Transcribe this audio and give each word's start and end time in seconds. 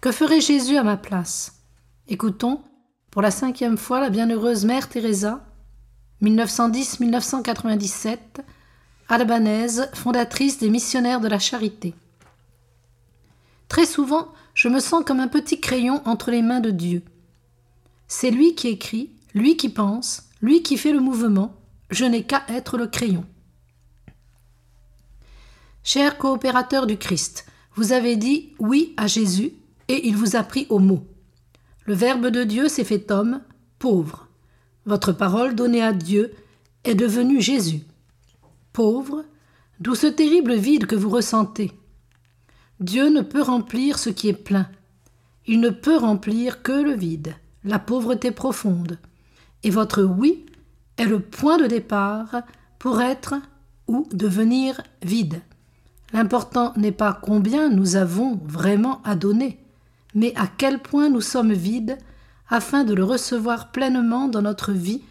Que 0.00 0.12
ferait 0.12 0.40
Jésus 0.40 0.76
à 0.76 0.82
ma 0.82 0.96
place? 0.96 1.60
Écoutons, 2.08 2.62
pour 3.10 3.22
la 3.22 3.30
cinquième 3.30 3.78
fois, 3.78 4.00
la 4.00 4.10
bienheureuse 4.10 4.66
Mère 4.66 4.88
Teresa, 4.88 5.44
1910-1997, 6.22 8.18
albanaise, 9.08 9.88
fondatrice 9.94 10.58
des 10.58 10.68
missionnaires 10.68 11.20
de 11.20 11.28
la 11.28 11.38
charité. 11.38 11.94
Très 13.68 13.86
souvent, 13.86 14.28
je 14.54 14.68
me 14.68 14.80
sens 14.80 15.02
comme 15.04 15.20
un 15.20 15.28
petit 15.28 15.60
crayon 15.60 16.02
entre 16.04 16.30
les 16.30 16.42
mains 16.42 16.60
de 16.60 16.70
Dieu. 16.70 17.02
C'est 18.06 18.30
lui 18.30 18.54
qui 18.54 18.68
écrit, 18.68 19.10
lui 19.34 19.56
qui 19.56 19.70
pense, 19.70 20.24
lui 20.42 20.62
qui 20.62 20.76
fait 20.76 20.92
le 20.92 21.00
mouvement, 21.00 21.54
je 21.90 22.04
n'ai 22.04 22.22
qu'à 22.22 22.42
être 22.48 22.76
le 22.76 22.86
crayon. 22.86 23.24
Cher 25.82 26.18
coopérateur 26.18 26.86
du 26.86 26.98
Christ, 26.98 27.46
vous 27.74 27.92
avez 27.92 28.16
dit 28.16 28.54
oui 28.58 28.92
à 28.96 29.06
Jésus 29.06 29.52
et 29.88 30.06
il 30.08 30.16
vous 30.16 30.36
a 30.36 30.42
pris 30.42 30.66
au 30.68 30.78
mot. 30.78 31.06
Le 31.84 31.94
Verbe 31.94 32.26
de 32.26 32.44
Dieu 32.44 32.68
s'est 32.68 32.84
fait 32.84 33.10
homme, 33.10 33.40
pauvre. 33.78 34.28
Votre 34.84 35.12
parole 35.12 35.54
donnée 35.54 35.82
à 35.82 35.92
Dieu 35.92 36.32
est 36.84 36.94
devenue 36.94 37.40
Jésus. 37.40 37.82
Pauvre, 38.72 39.24
d'où 39.80 39.94
ce 39.94 40.06
terrible 40.06 40.54
vide 40.54 40.86
que 40.86 40.96
vous 40.96 41.10
ressentez. 41.10 41.72
Dieu 42.80 43.08
ne 43.08 43.22
peut 43.22 43.42
remplir 43.42 43.98
ce 43.98 44.10
qui 44.10 44.28
est 44.28 44.32
plein. 44.32 44.68
Il 45.46 45.60
ne 45.60 45.70
peut 45.70 45.96
remplir 45.96 46.62
que 46.62 46.72
le 46.72 46.92
vide, 46.92 47.34
la 47.64 47.78
pauvreté 47.78 48.30
profonde. 48.30 48.98
Et 49.62 49.70
votre 49.70 50.02
oui 50.02 50.44
est 50.96 51.04
le 51.04 51.20
point 51.20 51.58
de 51.58 51.66
départ 51.66 52.42
pour 52.78 53.00
être 53.00 53.34
ou 53.88 54.08
devenir 54.12 54.80
vide. 55.02 55.40
L'important 56.12 56.72
n'est 56.76 56.92
pas 56.92 57.18
combien 57.20 57.68
nous 57.68 57.96
avons 57.96 58.40
vraiment 58.44 59.02
à 59.02 59.14
donner, 59.14 59.58
mais 60.16 60.32
à 60.34 60.48
quel 60.48 60.80
point 60.80 61.10
nous 61.10 61.20
sommes 61.20 61.52
vides 61.52 61.98
afin 62.48 62.84
de 62.84 62.94
le 62.94 63.04
recevoir 63.04 63.70
pleinement 63.70 64.28
dans 64.28 64.42
notre 64.42 64.72
vie 64.72 65.02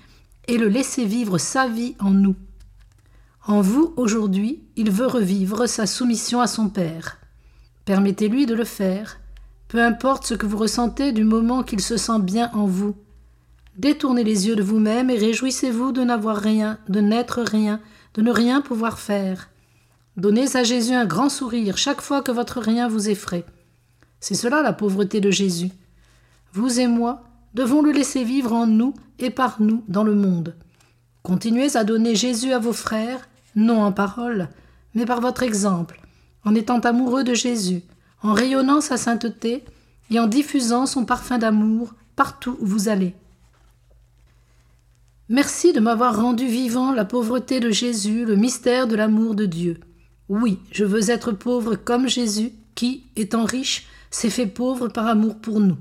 et 0.48 0.58
le 0.58 0.68
laisser 0.68 1.06
vivre 1.06 1.38
sa 1.38 1.68
vie 1.68 1.96
en 2.00 2.10
nous. 2.10 2.36
En 3.46 3.62
vous, 3.62 3.94
aujourd'hui, 3.98 4.64
il 4.76 4.90
veut 4.90 5.06
revivre 5.06 5.68
sa 5.70 5.86
soumission 5.86 6.42
à 6.42 6.48
son 6.48 6.70
Père. 6.70 7.20
Permettez-lui 7.86 8.48
de 8.48 8.56
le 8.56 8.64
faire, 8.64 9.20
peu 9.68 9.82
importe 9.82 10.26
ce 10.26 10.34
que 10.34 10.48
vous 10.48 10.58
ressentez 10.58 11.12
du 11.12 11.24
moment 11.24 11.62
qu'il 11.62 11.82
se 11.82 11.98
sent 11.98 12.20
bien 12.20 12.50
en 12.54 12.66
vous. 12.66 12.96
Détournez 13.78 14.24
les 14.24 14.48
yeux 14.48 14.56
de 14.56 14.64
vous-même 14.64 15.12
et 15.12 15.18
réjouissez-vous 15.18 15.92
de 15.92 16.04
n'avoir 16.04 16.38
rien, 16.38 16.80
de 16.90 17.02
n'être 17.02 17.44
rien, 17.44 17.80
de 18.16 18.24
ne 18.24 18.32
rien 18.32 18.62
pouvoir 18.62 18.98
faire. 18.98 19.50
Donnez 20.18 20.56
à 20.56 20.64
Jésus 20.64 20.94
un 20.94 21.06
grand 21.06 21.30
sourire 21.30 21.78
chaque 21.78 22.02
fois 22.02 22.24
que 22.24 22.32
votre 22.32 22.60
rien 22.60 22.88
vous 22.88 23.10
effraie. 23.10 23.46
C'est 24.28 24.34
cela 24.34 24.64
la 24.64 24.74
pauvreté 24.74 25.22
de 25.22 25.30
Jésus. 25.30 25.70
Vous 26.52 26.80
et 26.80 26.88
moi 26.88 27.22
devons 27.54 27.84
le 27.84 27.92
laisser 27.92 28.24
vivre 28.24 28.54
en 28.54 28.66
nous 28.66 28.96
et 29.20 29.30
par 29.30 29.62
nous 29.62 29.84
dans 29.88 30.04
le 30.04 30.16
monde. 30.16 30.56
Continuez 31.22 31.78
à 31.78 31.84
donner 31.84 32.16
Jésus 32.16 32.52
à 32.52 32.58
vos 32.58 32.74
frères, 32.74 33.30
non 33.56 33.84
en 33.84 33.92
parole, 33.92 34.50
mais 34.96 35.06
par 35.06 35.22
votre 35.22 35.44
exemple, 35.44 36.02
en 36.44 36.56
étant 36.56 36.80
amoureux 36.80 37.24
de 37.24 37.36
Jésus, 37.36 37.84
en 38.24 38.34
rayonnant 38.34 38.82
sa 38.82 38.98
sainteté 38.98 39.64
et 40.10 40.20
en 40.20 40.26
diffusant 40.26 40.88
son 40.88 41.06
parfum 41.06 41.38
d'amour 41.38 41.94
partout 42.16 42.58
où 42.60 42.66
vous 42.66 42.90
allez. 42.90 43.14
Merci 45.30 45.72
de 45.72 45.80
m'avoir 45.80 46.20
rendu 46.20 46.48
vivant 46.48 46.94
la 46.94 47.06
pauvreté 47.06 47.60
de 47.60 47.70
Jésus, 47.70 48.26
le 48.26 48.36
mystère 48.36 48.88
de 48.88 48.96
l'amour 48.96 49.36
de 49.36 49.46
Dieu. 49.46 49.80
Oui, 50.30 50.58
je 50.72 50.84
veux 50.84 51.12
être 51.12 51.32
pauvre 51.32 51.76
comme 51.76 52.08
Jésus, 52.08 52.54
qui, 52.76 53.08
étant 53.16 53.46
riche, 53.46 53.88
s'est 54.12 54.30
fait 54.30 54.48
pauvre 54.48 54.88
par 54.88 55.08
amour 55.08 55.38
pour 55.38 55.60
nous. 55.60 55.78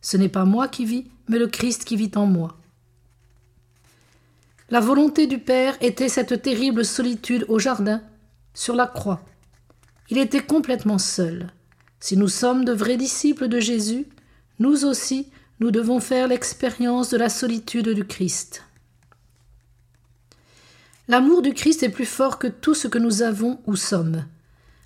Ce 0.00 0.16
n'est 0.16 0.28
pas 0.28 0.44
moi 0.44 0.68
qui 0.68 0.84
vis, 0.84 1.06
mais 1.28 1.38
le 1.38 1.48
Christ 1.48 1.84
qui 1.84 1.96
vit 1.96 2.12
en 2.14 2.26
moi. 2.26 2.56
La 4.70 4.80
volonté 4.80 5.26
du 5.26 5.38
Père 5.38 5.76
était 5.80 6.08
cette 6.08 6.42
terrible 6.42 6.84
solitude 6.84 7.44
au 7.48 7.58
jardin, 7.58 8.02
sur 8.54 8.74
la 8.76 8.86
croix. 8.86 9.22
Il 10.10 10.18
était 10.18 10.42
complètement 10.42 10.98
seul. 10.98 11.48
Si 12.00 12.16
nous 12.16 12.28
sommes 12.28 12.64
de 12.64 12.72
vrais 12.72 12.96
disciples 12.96 13.48
de 13.48 13.60
Jésus, 13.60 14.06
nous 14.58 14.84
aussi, 14.84 15.30
nous 15.60 15.70
devons 15.70 16.00
faire 16.00 16.28
l'expérience 16.28 17.10
de 17.10 17.16
la 17.16 17.28
solitude 17.28 17.88
du 17.88 18.04
Christ. 18.04 18.62
L'amour 21.08 21.42
du 21.42 21.52
Christ 21.52 21.82
est 21.82 21.90
plus 21.90 22.06
fort 22.06 22.38
que 22.38 22.46
tout 22.46 22.74
ce 22.74 22.88
que 22.88 22.98
nous 22.98 23.22
avons 23.22 23.60
ou 23.66 23.76
sommes. 23.76 24.24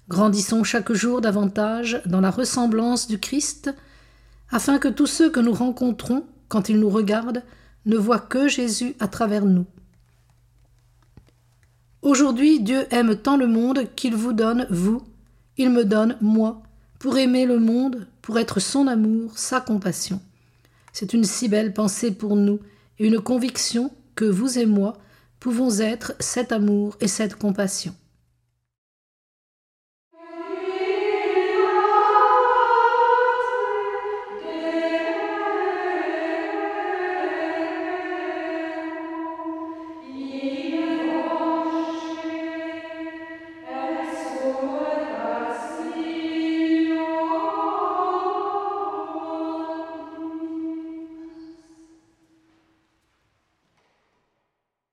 Grandissons 0.08 0.64
chaque 0.64 0.92
jour 0.92 1.20
davantage 1.20 2.00
dans 2.06 2.22
la 2.22 2.30
ressemblance 2.30 3.08
du 3.08 3.18
Christ, 3.18 3.74
afin 4.50 4.78
que 4.78 4.88
tous 4.88 5.06
ceux 5.06 5.30
que 5.30 5.40
nous 5.40 5.52
rencontrons, 5.52 6.24
quand 6.48 6.70
ils 6.70 6.80
nous 6.80 6.88
regardent, 6.88 7.42
ne 7.84 7.98
voient 7.98 8.18
que 8.18 8.48
Jésus 8.48 8.94
à 9.00 9.08
travers 9.08 9.44
nous. 9.44 9.66
Aujourd'hui, 12.00 12.60
Dieu 12.60 12.86
aime 12.90 13.16
tant 13.16 13.36
le 13.36 13.46
monde 13.46 13.84
qu'il 13.96 14.14
vous 14.14 14.32
donne, 14.32 14.66
vous, 14.70 15.02
il 15.58 15.68
me 15.68 15.84
donne, 15.84 16.16
moi, 16.22 16.62
pour 16.98 17.18
aimer 17.18 17.44
le 17.44 17.58
monde, 17.58 18.06
pour 18.22 18.38
être 18.38 18.60
son 18.60 18.86
amour, 18.86 19.38
sa 19.38 19.60
compassion. 19.60 20.22
C'est 20.94 21.12
une 21.12 21.24
si 21.24 21.48
belle 21.48 21.74
pensée 21.74 22.12
pour 22.12 22.34
nous, 22.34 22.60
et 22.98 23.06
une 23.06 23.20
conviction 23.20 23.90
que 24.14 24.24
vous 24.24 24.58
et 24.58 24.66
moi 24.66 24.94
pouvons 25.38 25.80
être 25.80 26.14
cet 26.18 26.50
amour 26.50 26.96
et 27.00 27.08
cette 27.08 27.34
compassion. 27.34 27.94